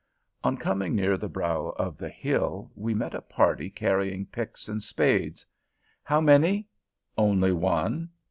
On 0.43 0.57
coming 0.57 0.95
near 0.95 1.15
the 1.15 1.29
brow 1.29 1.75
of 1.77 1.99
the 1.99 2.09
hill, 2.09 2.71
we 2.75 2.95
met 2.95 3.13
a 3.13 3.21
party 3.21 3.69
carrying 3.69 4.25
picks 4.25 4.67
and 4.67 4.81
spades. 4.81 5.45
"How 6.05 6.19
many?" 6.19 6.65
"Only 7.19 7.51
one." 7.51 8.09